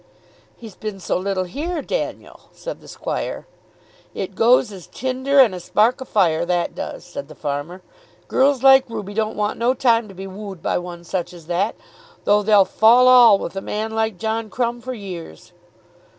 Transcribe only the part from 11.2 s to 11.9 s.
as that,